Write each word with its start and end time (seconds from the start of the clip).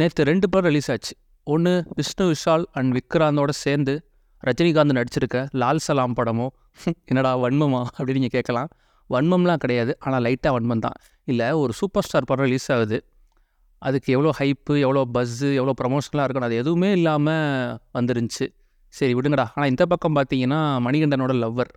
நேற்று 0.00 0.22
ரெண்டு 0.28 0.46
படம் 0.52 0.68
ரிலீஸ் 0.68 0.88
ஆச்சு. 0.92 1.12
ஒன்று 1.46 1.70
விஷ்ணு 1.98 2.24
விஷால் 2.30 2.64
அண்ட் 2.78 2.90
விக்ராந்தோட 2.96 3.50
சேர்ந்து 3.60 3.92
ரஜினிகாந்த் 4.46 4.94
நடிச்சிருக்க 4.98 5.38
லால் 5.60 5.80
சலாம் 5.84 6.16
படமோ 6.18 6.46
என்னடா 7.10 7.30
வன்மமா? 7.44 7.80
அப்படின்னு 7.96 8.20
நீங்கள் 8.20 8.34
கேட்கலாம். 8.34 8.68
வன்மம்லாம் 9.10 9.62
கிடையாது 9.62 9.92
ஆனால் 10.04 10.22
லைட்டாக 10.26 10.52
வன்மம் 10.56 10.82
தான். 10.86 10.98
இல்லை 11.32 11.48
ஒரு 11.62 11.72
சூப்பர் 11.80 12.06
ஸ்டார் 12.08 12.28
படம் 12.30 12.46
ரிலீஸ் 12.48 12.68
ஆகுது. 12.76 12.98
அதுக்கு 13.82 14.10
எவ்வளோ 14.16 14.32
ஹைப்பு 14.40 14.74
எவ்வளோ 14.84 15.04
பஸ்ஸு 15.16 15.48
எவ்வளோ 15.60 15.74
ப்ரமோஷன்லாம் 15.80 16.26
இருக்கணும் 16.26 16.50
அது 16.50 16.60
எதுவுமே 16.62 16.90
இல்லாமல் 16.98 17.72
வந்துருந்துச்சு. 17.98 18.48
சரி 18.94 19.14
விடுங்கடா. 19.18 19.48
ஆனால் 19.54 19.70
இந்த 19.74 19.86
பக்கம் 19.94 20.16
பார்த்தீங்கன்னா 20.18 20.60
மணிகண்டனோட 20.86 21.34
லவ்வர் 21.44 21.72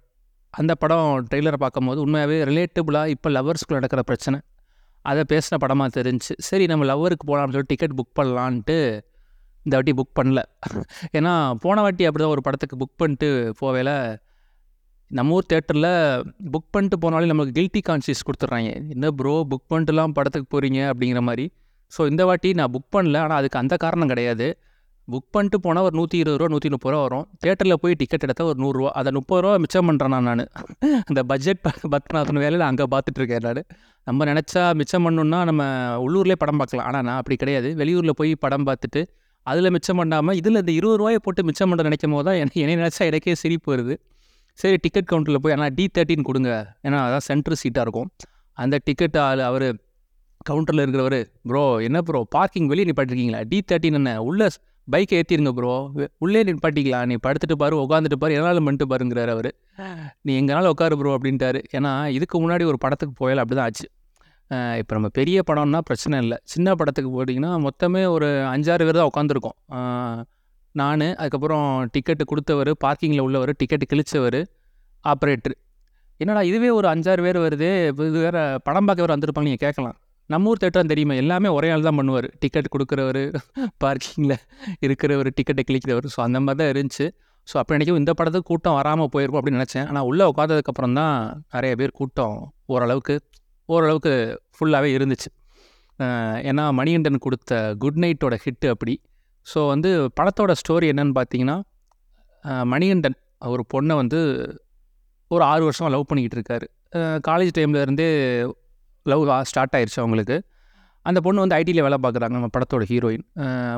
அந்த 0.54 0.73
படம் 0.83 1.09
ட்ரெய்லரை 1.29 1.59
பார்க்கும்போது 1.65 1.99
உண்மையாகவே 2.05 2.38
ரிலேட்டபுளாக 2.51 3.13
இப்போ 3.15 3.29
லவ்வர்ஸ்குள்ளே 3.38 3.79
நடக்கிற 3.81 4.04
பிரச்சனை. 4.11 4.39
அதை 5.05 5.21
பேசின 5.31 5.57
படமாக 5.63 5.89
தெரிஞ்சு 6.00 6.34
சரி 6.47 6.66
நம்ம 6.71 6.86
லவ்வருக்கு 6.91 7.25
போகலாம்னு 7.29 7.55
சொல்லி 7.55 7.70
டிக்கெட் 7.73 7.95
புக் 7.99 8.18
பண்ணலான்ட்டு 8.20 8.77
இந்த 9.66 9.73
வாட்டி 9.77 9.94
புக் 9.99 10.17
பண்ணல. 10.20 10.41
ஏன்னா 11.17 11.34
போன 11.63 11.81
வாட்டி 11.85 12.03
அப்படி 12.09 12.23
தான் 12.23 12.34
ஒரு 12.35 12.44
படத்துக்கு 12.48 12.75
புக் 12.81 12.99
பண்ணிட்டு 13.02 13.30
போவேல 13.62 13.91
நம்ம 15.12 15.35
ஊர் 15.35 15.49
தேட்டரில் 15.52 15.91
புக் 16.53 16.70
பண்ணிட்டு 16.75 16.98
போனாலே 17.03 17.30
நம்மளுக்கு 17.31 17.55
கில்ட்டி 17.59 17.81
கான்சியஸ் 17.89 18.25
கொடுத்துட்றாங்க. 18.27 18.72
என்ன 18.94 19.12
ப்ரோ 19.20 19.34
புக் 19.52 19.67
பண்ணிட்டுலாம் 19.72 20.16
படத்துக்கு 20.17 20.48
போகிறீங்க 20.55 20.80
அப்படிங்கிற 20.91 21.22
மாதிரி. 21.30 21.45
ஸோ 21.91 22.02
இந்த 22.11 22.23
வாட்டி 22.30 22.50
நான் 22.59 22.72
புக் 22.75 22.91
பண்ணல 22.95 23.20
ஆனால் 23.25 23.39
அதுக்கு 23.41 23.59
அந்த 23.61 23.77
காரணம் 23.84 24.11
கிடையாது. 24.13 24.47
புக் 25.13 25.30
பண்ணிட்டு 25.36 25.58
போனால் 25.66 25.86
ஒரு 25.88 25.95
நூற்றி 25.99 26.18
இருபது 26.22 26.40
ரூபா 26.40 26.52
நூற்றி 26.54 26.70
முப்பது 26.73 26.94
ரூபா 26.94 27.04
வரும். 27.05 27.26
தேட்டரில் 27.44 27.80
போய் 27.84 27.95
டிக்கெட் 28.02 28.26
எடுத்தால் 28.26 28.50
ஒரு 28.52 28.59
நூறுரூவா 28.63 28.91
அதை 29.00 29.13
முப்பது 29.20 29.41
ரூபா 29.45 29.54
மிச்சம் 29.63 29.88
பண்ணுறேன் 29.90 30.16
நான் 30.30 30.44
அந்த 31.09 31.22
பட்ஜெட் 31.31 31.62
பத்மநாதன் 31.94 32.41
வேலையில் 32.44 32.66
அங்கே 32.70 32.88
பார்த்துட்ருக்கேன் 32.94 33.48
நான். 33.48 33.62
நம்ம 34.08 34.26
நினச்சா 34.31 34.64
மிச்சம் 34.81 35.05
பண்ணணுன்னா 35.08 35.40
நம்ம 35.50 35.64
உள்ளூர்லேயே 36.05 36.40
படம் 36.44 36.62
பார்க்கலாம். 36.62 36.88
ஆனால் 36.91 37.05
நான் 37.09 37.20
அப்படி 37.22 37.38
கிடையாது. 37.44 37.72
வெளியூரில் 37.81 38.17
போய் 38.22 38.31
படம் 38.45 38.67
பார்த்துட்டு 38.70 39.03
அதில் 39.50 39.73
மிச்சம் 39.76 40.00
பண்ணாமல் 40.02 40.38
இதில் 40.40 40.62
இந்த 40.64 40.73
இருபது 40.77 40.98
ரூபாயை 41.02 41.20
போட்டு 41.26 41.42
மிச்சம் 41.50 41.70
பண்ண 41.72 41.89
நினைக்கும் 41.89 42.16
போது 42.16 42.26
தான் 42.30 42.39
எனக்கு 42.44 42.61
என்னை 42.64 42.78
நினச்சா 42.81 43.03
எனக்கே 43.09 43.36
சிரிப்பு 43.42 43.70
வருது. 43.73 43.95
சரி 44.61 44.78
டிக்கெட் 44.86 45.08
கவுண்டரில் 45.11 45.42
போய் 45.44 45.53
ஆனால் 45.55 45.73
டி 45.78 45.86
தேர்ட்டின் 45.95 46.26
கொடுங்க. 46.30 46.52
ஏன்னா 46.86 46.98
அதான் 47.08 47.26
சென்ட்ரு 47.28 47.55
சீட்டாக 47.61 47.86
இருக்கும். 47.88 48.09
அந்த 48.58 48.76
டிக்கெட் 48.88 49.17
ஆள் 49.26 49.42
அவர் 49.50 49.67
கவுண்டரில் 50.50 50.83
இருக்கிறவர் 50.83 51.20
ப்ரோ 51.50 51.64
என்ன 51.88 51.98
ப்ரோ 52.08 52.20
பார்க்கிங் 52.36 52.67
வெளியே 52.72 52.88
நிப்பாட்டிருக்கீங்களா? 52.89 53.42
டி 53.52 53.58
தேர்ட்டின் 53.70 53.98
என்ன? 54.00 54.11
உள்ள 54.30 54.50
பைக்கை 54.94 55.16
ஏற்றிருங்க 55.20 55.52
ப்ரோ 55.58 55.73
உள்ளே 56.23 56.42
நிப்பாட்டிக்கலாம் 56.50 57.08
நீ 57.12 57.16
படுத்துட்டு 57.26 57.56
பாரு 57.62 57.76
உட்காந்துட்டு 57.86 58.18
பாரு 58.22 58.36
என்னாலும் 58.40 58.66
பண்ணிட்டு 58.68 58.88
பாருங்கிறார் 58.92 59.32
அவர். 59.36 59.50
நீ 60.28 60.32
எங்கனாலும் 60.40 60.72
உட்காரு 60.73 60.95
ப்ரோ 61.02 61.14
அப்படின்ட்டாரு. 61.18 61.62
ஏன்னா 61.78 61.92
இதுக்கு 62.18 62.42
முன்னாடி 62.44 62.66
ஒரு 62.72 62.80
படத்துக்கு 62.86 63.16
போயால் 63.22 63.42
அப்படி 63.44 63.58
தான் 63.60 63.70
ஆச்சு 63.70 63.88
இப்போ 64.82 64.94
நம்ம 64.98 65.10
பெரிய 65.20 65.40
படம்னா 65.48 65.80
பிரச்சனை 65.88 66.16
இல்லை. 66.23 66.38
சின்ன 66.54 66.76
படத்துக்கு 66.80 67.10
போட்டிங்கன்னா 67.16 67.52
மொத்தமே 67.67 68.04
ஒரு 68.16 68.30
அஞ்சாறு 68.54 68.86
பேர் 68.88 69.00
தான் 69.02 69.10
உட்காந்துருக்கோம் 69.12 69.58
நான் 70.80 71.06
அதுக்கப்புறம் 71.22 71.67
டிக்கெட்டு 71.94 72.23
கொடுத்தவர் 72.32 72.72
பார்க்கிங்கில் 72.86 73.26
உள்ளவர் 73.28 73.52
டிக்கெட்டு 73.62 73.86
கிழிச்சவர் 73.92 74.40
ஆப்ரேட்ரு 75.12 75.56
என்னடா 76.23 76.42
இதுவே 76.50 76.70
ஒரு 76.78 76.88
அஞ்சாறு 76.94 77.22
பேர் 77.26 77.38
வருது 77.45 77.70
இது 77.90 78.20
வேறு 78.23 78.42
படம் 78.67 78.88
பார்க்க 78.88 79.04
வேறு 79.04 79.14
வந்திருப்பாங்க 79.16 79.48
நீங்கள் 79.50 79.66
கேட்கலாம். 79.66 79.98
நம்ம 80.33 80.49
ஊர் 80.52 80.61
தேட்டரும் 80.61 80.91
தெரியுமா? 80.91 81.16
எல்லாமே 81.22 81.49
ஒரே 81.58 81.67
ஆள் 81.73 81.85
தான் 81.88 81.97
பண்ணுவார். 81.99 82.27
டிக்கெட் 82.41 82.67
கொடுக்குறவர் 82.73 83.22
பார்க்கிங்கில் 83.83 84.36
இருக்கிறவர் 84.86 85.30
டிக்கெட்டை 85.38 85.63
கிழிக்கிறவர். 85.69 86.08
ஸோ 86.16 86.19
அந்த 86.27 86.39
மாதிரி 86.45 86.59
தான் 86.61 86.71
இருந்துச்சு. 86.73 87.08
ஸோ 87.47 87.55
அப்போ 87.61 87.73
நினைக்கும் 87.75 87.99
இந்த 88.02 88.11
படத்துக்கு 88.19 88.49
கூட்டம் 88.52 88.77
வராமல் 88.80 89.09
போயிருக்கும் 89.13 89.39
அப்படின்னு 89.41 89.59
நினச்சேன். 89.59 89.88
ஆனால் 89.91 90.08
உள்ளே 90.09 90.25
உட்காந்ததுக்கப்புறம் 90.31 90.95
தான் 90.99 91.16
நிறைய 91.55 91.73
பேர் 91.81 91.94
கூட்டம் 91.99 92.38
ஓரளவுக்கு 92.73 93.16
ஓரளவுக்கு 93.69 94.13
ஃபுல்லாகவே 94.55 94.89
இருந்துச்சு. 94.97 95.30
ஏன்னா 96.49 96.64
மணிகண்டன் 96.80 97.23
கொடுத்த 97.25 97.53
குட் 97.83 97.99
நைட்டோட 98.03 98.36
ஹிட்டு 98.45 98.67
அப்படி. 98.73 98.93
ஸோ 99.47 99.59
வந்து 99.73 99.89
படத்தோட 100.19 100.52
ஸ்டோரி 100.61 100.88
என்னன்னு 100.93 101.16
பார்த்தீங்கன்னா 101.19 101.58
மணிகண்டன் 102.73 103.17
ஒரு 103.53 103.64
பொண்ணை 103.73 103.95
வந்து 104.02 104.19
ஒரு 105.31 105.43
ஆறு 105.52 105.64
வருஷமாக 105.67 105.92
லவ் 105.93 106.09
பண்ணிக்கிட்டு 106.09 106.37
இருக்காரு. 106.39 106.67
காலேஜ் 107.27 107.52
டைம்லேருந்தே 107.58 108.08
லவ் 109.14 109.23
ஸ்டார்ட் 109.52 109.75
ஆயிடுச்சு 109.77 109.99
அவங்களுக்கு. 110.03 110.37
அந்த 111.05 111.20
பொண்ணு 111.25 111.43
வந்து 111.43 111.58
ஐடியில் 111.61 111.86
வேலை 111.87 111.97
பார்க்குறாங்க 112.05 112.36
நம்ம 112.37 112.49
படத்தோட 112.55 112.86
ஹீரோயின் 112.92 113.25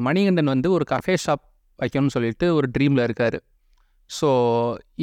மணிகண்டன் 0.08 0.52
வந்து 0.56 0.70
ஒரு 0.78 0.86
கஃபே 0.94 1.16
ஷாப் 1.26 1.44
வைக்கணும்னு 1.80 2.14
சொல்லிட்டு 2.16 2.48
ஒரு 2.58 2.68
ட்ரீமில் 2.76 3.04
இருக்கார். 3.08 3.38
ஸோ 4.10 4.30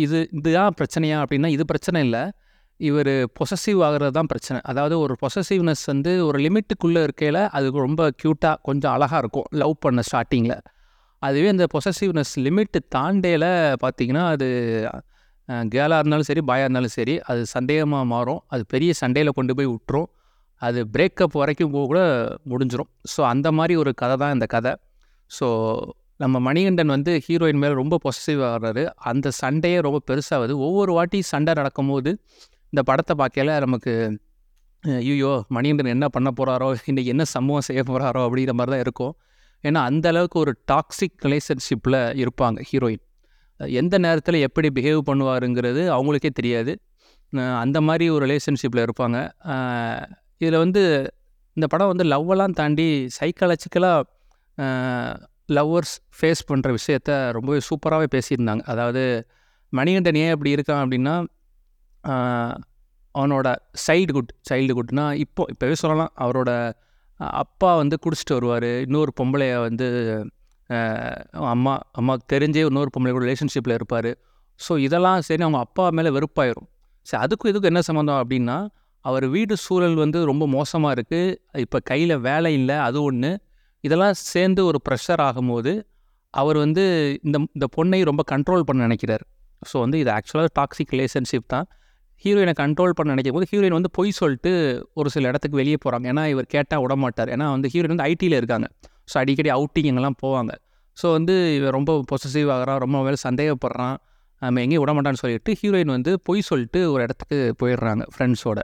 இது 0.05 0.19
இதுதான் 0.39 0.75
பிரச்சனையா 0.79 1.19
அப்படின்னா 1.25 1.51
இது 1.57 1.65
பிரச்சனை 1.73 2.01
இல்லை. 2.07 2.23
இவர் 2.81 3.13
பொசசிவ் 3.39 3.79
ஆகிறது 3.87 4.13
தான் 4.17 4.29
பிரச்சனை. 4.33 4.59
அதாவது 4.71 4.95
ஒரு 5.05 5.15
பொசசிவ்னஸ் 5.23 5.85
வந்து 5.93 6.13
ஒரு 6.27 6.39
லிமிட்டுக்குள்ளே 6.47 7.01
இருக்கையில் 7.07 7.41
அது 7.59 7.73
ரொம்ப 7.87 8.03
க்யூட்டாக 8.23 8.57
கொஞ்சம் 8.69 8.93
அழகாக 8.97 9.23
இருக்கும் 9.23 9.49
லவ் 9.63 9.75
பண்ண 9.85 10.03
ஸ்டார்டிங்கில் 10.09 10.59
அதுவே 11.23 11.49
அந்த 11.55 11.67
பொசசிவ்னஸ் 11.75 12.35
லிமிட்டு 12.47 12.81
தாண்டையில் 12.97 13.49
பார்த்திங்கன்னா 13.85 14.25
அது 14.35 14.47
கேர்ளாக 15.75 16.01
இருந்தாலும் 16.03 16.29
சரி 16.29 16.43
பாயாக 16.51 16.67
இருந்தாலும் 16.67 16.95
சரி 16.99 17.15
அது 17.31 17.41
சந்தேகமாக 17.57 18.05
மாறும். 18.13 18.41
அது 18.53 18.63
பெரிய 18.75 18.91
சண்டையில் 19.03 19.37
கொண்டு 19.39 19.53
போய் 19.59 19.71
விட்டுரும். 19.75 20.09
அது 20.63 20.81
பிரேக்கப் 20.95 21.39
வரைக்கும் 21.41 21.73
போக 21.75 21.87
கூட 21.93 22.01
முடிஞ்சிடும் 22.51 22.91
ஸோ 23.13 23.21
அந்த 23.33 23.49
மாதிரி 23.59 23.75
ஒரு 23.83 23.91
கதை 24.03 24.17
தான் 24.23 24.35
இந்த 24.37 24.47
கதை. 24.55 24.73
ஸோ 25.31 25.47
நம்ம 26.23 26.37
மணிகண்டன் 26.47 26.93
வந்து 26.95 27.13
ஹீரோயின் 27.27 27.61
மேலே 27.63 27.75
ரொம்ப 27.81 27.97
பொசசிவ் 28.05 28.41
ஆகிறாரு 28.49 28.85
அந்த 29.11 29.31
சண்டையே 29.41 29.79
ரொம்ப 29.87 29.99
பெருசாகுது 30.11 30.55
ஒவ்வொரு 30.67 30.93
வாட்டி 30.99 31.19
சண்டை 31.33 31.53
நடக்கும்போது 31.61 32.11
இந்த 32.73 32.83
படத்தை 32.91 33.15
பார்க்கல 33.23 33.55
நமக்கு 33.65 33.93
ஐயோ 34.85 35.31
மணிகண்டன் 35.57 35.95
என்ன 35.97 36.07
பண்ண 36.17 36.29
போகிறாரோ 36.39 36.69
இன்றைக்கி 36.91 37.11
என்ன 37.15 37.25
சம்பவம் 37.37 37.67
செய்ய 37.69 37.83
போகிறாரோ 37.91 38.21
அப்படிங்கிற 38.27 38.53
மாதிரி 38.59 38.73
தான் 38.75 38.85
இருக்கும். 38.87 39.15
ஏன்னா 39.65 39.81
அந்த 39.91 40.07
அளவுக்கு 40.13 40.39
ஒரு 40.45 40.53
டாக்ஸிக் 40.73 41.17
ரிலேஷன்ஷிப்பில் 41.27 42.01
இருப்பாங்க 42.23 42.59
ஹீரோயின் 42.71 43.05
எந்த 43.81 43.95
நேரத்தில் 44.05 44.45
எப்படி 44.47 44.69
பிஹேவ் 44.77 45.01
பண்ணுவாருங்கிறது 45.09 45.83
அவங்களுக்கே 45.95 46.31
தெரியாது. 46.41 46.73
அந்த 47.63 47.79
மாதிரி 47.87 48.05
ஒரு 48.17 48.23
ரிலேஷன்ஷிப்பில் 48.27 48.85
இருப்பாங்க. 48.87 49.19
இதில் 50.41 50.63
வந்து 50.65 50.83
இந்த 51.57 51.67
படம் 51.73 51.91
வந்து 51.93 52.05
லவ்வெல்லாம் 52.13 52.55
தாண்டி 52.61 52.87
சைக்காலஜிக்கலாக 53.19 54.01
லவ்வர்ஸ் 55.57 55.95
ஃபேஸ் 56.17 56.43
பண்ணுற 56.49 56.69
விஷயத்த 56.79 57.11
ரொம்பவே 57.37 57.61
சூப்பராகவே 57.69 58.09
பேசியிருந்தாங்க. 58.15 58.63
அதாவது 58.73 59.03
மணிகண்டன் 59.73 60.19
ஏன் 60.23 60.33
அப்படி 60.35 60.51
இருக்கான் 60.57 60.83
அப்படின்னா 60.85 61.15
அவனோட 63.15 63.49
சைல்டு 63.87 64.13
குட் 64.17 64.33
சைல்டு 64.49 64.73
குட்னா 64.79 65.05
இப்போ 65.25 65.43
இப்போவே 65.53 65.77
சொல்லலாம் 65.83 66.13
அவரோட 66.25 66.51
அப்பா 67.43 67.71
வந்து 67.81 67.97
குடிச்சிட்டு 68.05 68.35
வருவார். 68.37 68.71
இன்னொரு 68.87 69.13
பொம்பளைய 69.21 69.55
வந்து 69.67 69.87
அம்மா 71.53 71.73
அம்மாவுக்கு 71.99 72.27
தெரிஞ்சே 72.35 72.63
இன்னொரு 72.71 72.91
பொம்பளை 72.95 73.13
கூட 73.17 73.25
ரிலேஷன்ஷிப்பில் 73.27 73.77
இருப்பார். 73.79 74.11
ஸோ 74.61 74.73
இதெல்லாம் 74.87 75.21
சரி 75.29 75.43
அவங்க 75.47 75.61
அப்பா 75.67 75.85
மேலே 75.99 76.11
வெறுப்பாயிரும். 76.17 76.69
சரி 77.07 77.21
அதுக்கும் 77.25 77.51
இதுக்கும் 77.53 77.71
என்ன 77.73 77.83
சம்மந்தம் 77.89 78.21
அப்படின்னா 78.23 78.57
அவர் 79.05 79.25
வீடு 79.35 79.55
சூழல் 79.65 79.97
வந்து 80.05 80.19
ரொம்ப 80.31 80.45
மோசமாக 80.57 80.95
இருக்குது 80.97 81.37
இப்போ 81.65 81.79
கையில் 81.91 82.15
வேலை 82.29 82.51
இல்லை 82.61 82.77
அது 82.87 82.99
ஒன்று 83.09 83.31
இதெல்லாம் 83.85 84.17
சேர்ந்து 84.33 84.61
ஒரு 84.71 84.79
ப்ரெஷர் 84.87 85.23
ஆகும்போது 85.29 85.73
அவர் 86.35 86.59
வந்து 86.65 86.85
இந்த 87.27 87.37
இந்த 87.57 87.67
பொண்ணை 87.77 88.01
ரொம்ப 88.11 88.23
கண்ட்ரோல் 88.33 88.65
பண்ண 88.69 88.87
நினைக்கிறார். 88.89 89.25
ஸோ 89.63 89.77
வந்து 89.85 89.99
இது 90.03 90.11
ஆக்சுவலாக 90.17 90.51
டாக்ஸிக் 90.59 90.93
ரிலேஷன்ஷிப் 90.95 91.47
தான். 91.55 91.67
ஹீரோயினை 92.25 92.55
கண்ட்ரோல் 92.61 92.95
பண்ண 92.99 93.15
நினைக்கும் 93.15 93.37
போது 93.37 93.47
ஹீரோயின் 93.53 93.77
வந்து 93.79 93.91
பொய் 93.99 94.11
சொல்லிட்டு 94.21 94.53
ஒரு 95.01 95.09
சில 95.15 95.29
இடத்துக்கு 95.31 95.61
வெளியே 95.61 95.79
போகிறாங்க 95.85 96.07
ஏன்னா 96.13 96.25
இவர் 96.33 96.49
கேட்டால் 96.55 96.83
விட 96.85 96.95
மாட்டார் 97.05 97.31
ஏன்னா 97.35 97.47
வந்து 97.57 97.69
ஹீரோயின் 97.73 97.95
வந்து 97.95 98.07
ஐடியில் 98.11 98.37
இருக்காங்க. 98.41 98.69
ஸோ 99.11 99.17
அடிக்கடி 99.23 99.51
அவுட்டிங் 99.57 99.89
எங்கெல்லாம் 99.91 100.19
போவாங்க. 100.25 100.53
ஸோ 100.97 101.07
வந்து 101.17 101.35
இவன் 101.59 101.75
ரொம்ப 101.79 101.93
பொசசிவ் 102.11 102.49
ஆகிறான் 102.57 102.81
ரொம்ப 102.85 103.03
வேலை 103.07 103.19
சந்தேகப்படுறான். 103.29 103.97
நம்ம 104.43 104.61
எங்கேயும் 104.65 104.83
விட 104.85 104.93
மாட்டான்னு 104.97 105.21
சொல்லிட்டு 105.23 105.53
ஹீரோயின் 105.61 105.93
வந்து 105.97 106.13
பொய் 106.29 106.49
சொல்லிட்டு 106.51 106.81
ஒரு 106.93 107.01
இடத்துக்கு 107.07 107.39
போயிடுறாங்க 107.63 108.03
ஃப்ரெண்ட்ஸோட 108.15 108.61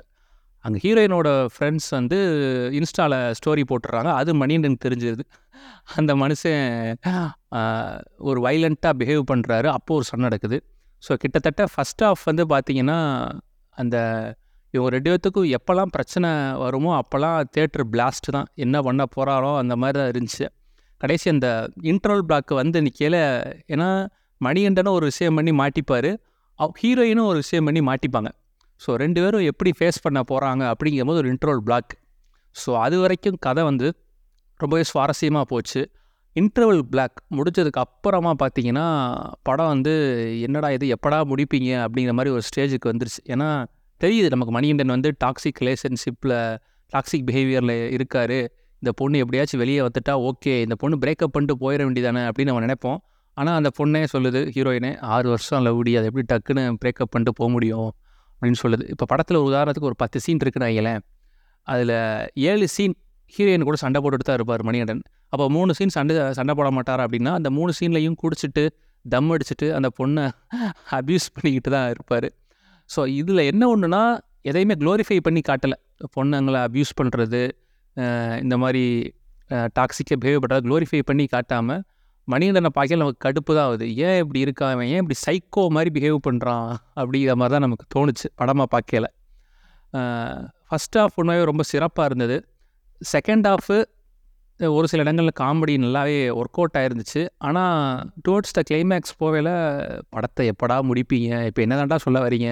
அங்கே 0.64 0.78
ஹீரோயினோட 0.84 1.28
ஃப்ரெண்ட்ஸ் 1.54 1.88
வந்து 1.98 2.19
இன்ஸ்டாவில் 2.78 3.16
ஸ்டோரி 3.38 3.62
போட்டுடுறாங்க 3.70 4.10
அது 4.20 4.30
மணின்னு 4.42 4.78
தெரிஞ்சிருது. 4.84 5.25
அந்த 5.98 6.12
மனுஷன் 6.22 6.62
ஒரு 8.28 8.39
வைலண்ட்டாக 8.47 8.94
பிஹேவ் 9.00 9.24
பண்ணுறாரு 9.33 9.68
அப்போது 9.77 9.98
ஒரு 9.98 10.06
சண்டை 10.10 10.24
நடக்குது. 10.28 10.59
ஸோ 11.03 11.12
கிட்டத்தட்ட 11.22 11.62
ஃபஸ்ட் 11.72 12.03
ஆஃப் 12.09 12.22
வந்து 12.30 12.44
பார்த்திங்கன்னா 12.53 12.98
அந்த 13.83 13.97
இவங்க 14.74 14.91
ரெண்டு 14.94 15.10
பேர்த்துக்கும் 15.10 15.50
எப்போல்லாம் 15.56 15.91
பிரச்சனை 15.97 16.28
வருமோ 16.62 16.91
அப்போல்லாம் 17.00 17.36
தேட்டர் 17.56 17.84
பிளாஸ்ட் 17.94 18.28
தான். 18.36 18.48
என்ன 18.65 18.77
பண்ண 18.86 19.03
போகிறாரோ 19.16 19.50
அந்த 19.62 19.74
மாதிரி 19.83 19.97
தான் 20.00 20.10
இருந்துச்சு. 20.12 20.47
கடைசி 21.00 21.27
அந்த 21.34 21.48
இன்டர்வல் 21.91 22.24
பிளாக் 22.28 22.53
வந்து 22.60 22.78
நிற்கையில் 22.86 23.21
ஏன்னா 23.74 23.89
மணிகண்டனும் 24.41 24.97
ஒரு 24.98 25.06
விஷயம் 25.12 25.36
பண்ணி 25.39 25.53
மாட்டிப்பார். 25.62 26.10
ஹீரோயினும் 26.80 27.28
ஒரு 27.33 27.39
விஷயம் 27.44 27.66
பண்ணி 27.68 27.83
மாட்டிப்பாங்க. 27.91 28.30
ஸோ 28.80 28.92
ரெண்டு 29.03 29.18
பேரும் 29.24 29.44
எப்படி 29.50 29.71
ஃபேஸ் 29.78 29.98
பண்ண 30.04 30.21
போகிறாங்க 30.30 30.62
அப்படிங்கும்போது 30.72 31.21
ஒரு 31.22 31.30
இன்ட்ரோல் 31.34 31.62
பிளாக் 31.68 31.92
ஸோ 32.56 32.71
அது 32.84 32.97
வரைக்கும் 33.03 33.38
கதை 33.47 33.62
வந்து 33.68 33.86
ரொம்பவே 34.60 34.84
சுவாரஸ்யமாக 34.91 35.47
போச்சு. 35.53 35.80
இன்டர்வல் 36.36 36.82
பிளாக் 36.92 37.16
முடிச்சதுக்கு 37.36 37.80
அப்புறமா 37.84 38.32
பார்த்தீங்கன்னா 38.42 38.84
படம் 39.48 39.71
வந்து 39.74 39.92
என்னடா 40.47 40.68
இது 40.76 40.86
எப்படா 40.97 41.18
முடிப்பீங்க 41.32 41.71
அப்படிங்கிற 41.84 42.15
மாதிரி 42.18 42.32
ஒரு 42.36 42.44
ஸ்டேஜுக்கு 42.48 42.91
வந்துருச்சு. 42.92 43.21
ஏன்னா 43.32 43.48
தெரியுது 44.00 44.28
நமக்கு 44.34 44.53
மணிகண்டன் 44.56 44.94
வந்து 44.97 45.10
டாக்ஸிக் 45.24 45.60
ரிலேஷன்ஷிப்பில் 45.62 46.36
டாக்ஸிக் 46.92 47.27
பிஹேவியரில் 47.28 47.77
இருக்கார். 47.97 48.38
இந்த 48.82 48.92
பொண்ணு 49.00 49.20
எப்படியாச்சும் 49.24 49.62
வெளியே 49.62 49.80
வந்துட்டா 49.86 50.15
ஓகே 50.30 50.54
இந்த 50.65 50.77
பொண்ணு 50.80 50.97
பிரேக்கப் 51.04 51.34
பண்ணிட்டு 51.34 51.56
போயிட 51.62 51.80
வேண்டியதானே 51.86 52.22
அப்படின்னு 52.28 52.50
நம்ம 52.53 52.65
நினைப்போம். 52.66 52.98
ஆனால் 53.36 53.56
அந்த 53.60 53.70
பொண்ணே 53.78 54.03
சொல்லுது 54.15 54.41
ஹீரோயினே 54.56 54.91
ஆறு 55.15 55.28
வருஷம் 55.34 55.62
லவ்டி 55.66 55.92
அது 55.98 56.09
எப்படி 56.10 56.27
டக்குன்னு 56.32 56.65
பிரேக்கப் 56.82 57.12
பண்ணிட்டு 57.12 57.32
போக 57.38 57.48
முடியும்? 57.54 57.88
அப்படின்னு 58.44 58.62
சொல்லுது. 58.62 58.84
இப்போ 58.92 59.04
படத்தில் 59.10 59.36
ஒரு 59.41 59.48
உதாரணத்துக்கு 59.50 59.88
ஒரு 59.91 59.98
பத்து 60.02 60.18
சீன் 60.24 60.41
இருக்குன்னு 60.44 60.94
அதில் 61.72 61.96
ஏழு 62.50 62.66
சீன் 62.76 62.94
ஹீரோயின் 63.34 63.64
கூட 63.68 63.76
சண்டை 63.82 63.98
போட்டுட்டு 64.04 64.26
தான் 64.28 64.36
இருப்பார் 64.38 64.62
மணிகண்டன். 64.68 65.00
அப்போ 65.32 65.44
மூணு 65.54 65.74
சீன் 65.76 65.92
சண்டை 65.94 66.14
சண்டை 66.38 66.52
போட 66.58 66.68
மாட்டார் 66.76 67.02
அப்படின்னா 67.04 67.30
அந்த 67.38 67.48
மூணு 67.58 67.72
சீன்லையும் 67.78 68.16
குடிச்சிட்டு 68.22 68.64
தம் 69.04 69.30
அடிச்சுட்டு 69.34 69.66
அந்த 69.76 69.88
பொண்ணை 69.98 70.24
அப்யூஸ் 70.98 71.26
பண்ணிக்கிட்டு 71.36 71.70
தான் 71.76 71.88
இருப்பார். 71.94 72.28
ஸோ 72.91 73.00
இதில் 73.20 73.42
என்ன 73.50 73.62
ஒன்றுனா 73.74 74.02
எதையுமே 74.50 74.74
க்ளோரிஃபை 74.82 75.18
பண்ணி 75.28 75.42
காட்டலை. 75.48 75.78
பொண்ணுங்களை 76.16 76.60
அப்யூஸ் 76.68 76.92
பண்ணுறது 77.00 77.42
இந்த 78.44 78.54
மாதிரி 78.64 78.84
டாக்ஸிக்காக 79.78 80.18
பிஹேவ் 80.22 80.42
பண்ணுறது 80.44 80.64
க்ளோரிஃபை 80.68 81.00
பண்ணி 81.10 81.26
காட்டாமல் 81.34 81.82
மணிகண்டனை 82.28 82.71
பார்க்க 82.76 83.00
நமக்கு 83.00 83.24
கடுப்பு 83.26 83.53
தான் 83.56 83.66
ஆகுது. 83.68 83.86
ஏன் 84.06 84.18
இப்படி 84.22 84.41
இருக்கா 84.44 84.66
அவன் 84.74 84.91
ஏன் 84.92 85.03
இப்படி 85.03 85.16
சைக்கோ 85.26 85.62
மாதிரி 85.76 85.91
பிஹேவ் 85.97 86.18
பண்ணுறான் 86.28 86.68
அப்படிங்கிற 87.00 87.32
மாதிரி 87.41 87.54
தான் 87.54 87.65
நமக்கு 87.66 87.86
தோணுச்சு 87.94 88.28
படமாக 88.41 88.68
பார்க்கல 88.74 89.09
ஃபஸ்ட் 90.68 90.97
ஹாஃப் 90.98 91.18
உண்மையாகவே 91.21 91.50
ரொம்ப 91.50 91.65
சிறப்பாக 91.72 92.09
இருந்தது. 92.10 92.36
செகண்ட் 93.00 93.47
ஹாஃபு 93.50 93.76
ஒரு 94.60 94.86
சில 94.91 95.03
இடங்களில் 95.04 95.38
காமெடி 95.41 95.74
நல்லாவே 95.84 96.18
ஒர்க் 96.41 96.59
அவுட் 96.60 96.76
ஆயிருந்துச்சு. 96.80 97.22
ஆனால் 97.47 98.00
டுவர்ட்ஸ் 98.28 98.56
த 98.59 98.62
கிளைமேக்ஸ் 98.70 99.15
போவேல 99.20 99.48
படத்தை 100.09 100.44
எப்படா 100.53 100.77
முடிப்பீங்க? 100.91 101.30
இப்போ 101.48 101.60
என்னதான்டா 101.66 101.98
சொல்ல 102.04 102.20
வரீங்க 102.27 102.50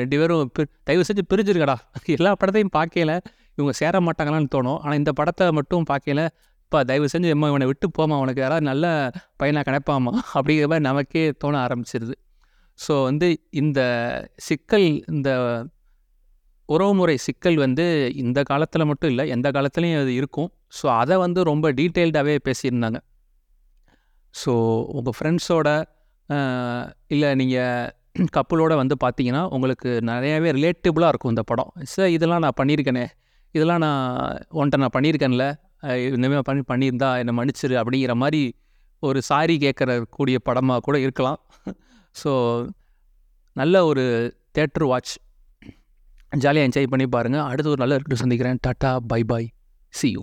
ரெண்டு 0.00 0.16
பேரும் 0.18 0.50
பி- 0.58 0.70
தயவு 0.88 1.04
செஞ்சு 1.08 1.22
பிரிஞ்சிருக்கடா 1.32 1.76
எல்லா 2.16 2.30
படத்தையும் 2.40 2.74
பார்க்கல 2.78 3.12
இவங்க 3.56 3.72
சேர 3.80 4.00
மாட்டாங்களான்னு 4.00 4.52
தோணும். 4.54 4.78
ஆனால் 4.82 4.98
இந்த 5.00 5.12
படத்தை 5.12 5.46
மட்டும் 5.58 5.84
பார்க்கல 5.90 6.20
அப்பா 6.74 6.86
தயவு 6.90 7.06
செஞ்சு 7.12 7.32
அம்மா 7.34 7.48
இவனை 7.50 7.66
விட்டு 7.70 7.86
போமா 7.96 8.14
உனக்கு 8.22 8.40
யாராவது 8.42 8.64
நல்ல 8.68 8.86
பையனாக 9.40 9.64
கிடைப்பாமா 9.66 10.12
அப்படிங்கிற 10.36 10.66
மாதிரி 10.70 10.84
நமக்கே 10.86 11.22
தோண 11.42 11.54
ஆரம்பிச்சிருது. 11.66 12.14
ஸோ 12.78 12.92
வந்து 13.08 13.26
இந்த 13.60 13.80
சிக்கல் 14.46 14.86
இந்த 15.12 15.28
உறவுமுறை 16.68 17.14
சிக்கல் 17.26 17.58
வந்து 17.64 17.84
இந்த 18.22 18.42
காலத்தில் 18.50 18.86
மட்டும் 18.90 19.10
இல்லை 19.12 19.24
எந்த 19.34 19.48
காலத்துலேயும் 19.56 20.00
அது 20.02 20.12
இருக்கும். 20.20 20.50
ஸோ 20.78 20.86
அதை 21.00 21.18
வந்து 21.24 21.40
ரொம்ப 21.50 21.70
டீட்டெயில்டாகவே 21.80 22.34
பேசியிருந்தாங்க. 22.48 23.00
ஸோ 24.34 24.52
உங்கள் 24.98 25.16
ஃப்ரெண்ட்ஸோட 25.18 25.68
இல்லை 27.14 27.30
நீங்கள் 27.42 28.30
கப்பலோடு 28.38 28.80
வந்து 28.82 28.96
பார்த்தீங்கன்னா 29.04 29.44
உங்களுக்கு 29.56 29.92
நிறையாவே 30.10 30.50
ரிலேட்டபுளாக 30.58 31.12
இருக்கும் 31.14 31.34
இந்த 31.34 31.44
படம். 31.52 31.70
சார் 31.94 32.14
இதெல்லாம் 32.16 32.44
நான் 32.46 32.58
பண்ணியிருக்கேனே. 32.62 33.06
இதெல்லாம் 33.54 33.84
நான் 33.86 34.02
உன்ட்ட 34.60 34.82
நான் 34.84 34.96
பண்ணியிருக்கேன்ல. 34.98 35.46
இந்தமாதிரி 36.16 36.44
பண்ணி 36.48 36.62
பண்ணியிருந்தா 36.70 37.08
என்னை 37.20 37.32
மன்னிச்சிரு 37.38 37.76
அப்படிங்கிற 37.80 38.14
மாதிரி 38.22 38.42
ஒரு 39.08 39.20
சாரி 39.28 39.54
கேட்குற 39.64 39.90
கூடிய 40.16 40.36
படமாக 40.38 40.82
கூட 40.86 40.96
இருக்கலாம். 40.98 41.40
ஸோ 42.22 42.32
நல்ல 43.60 43.84
ஒரு 43.90 44.04
தேட்டர் 44.58 44.86
வாட்ச் 44.90 45.14
ஜாலியாக 46.44 46.68
என்ஜாய் 46.68 46.92
பண்ணி 46.92 47.06
பாருங்கள் 47.16 47.46
அடுத்து 47.50 47.72
ஒரு 47.72 47.80
நல்ல 47.82 47.96
இருக்கட்டும் 47.96 48.22
சந்திக்கிறேன். 48.22 48.58
Tata 48.66 48.90
bye 49.12 49.22
bye 49.32 49.48
see 49.98 50.08
you 50.14 50.22